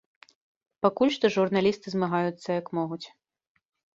Пакуль 0.85 1.11
што 1.17 1.31
журналісты 1.35 1.87
змагаюцца 1.95 2.49
як 2.61 2.65
могуць. 2.81 3.03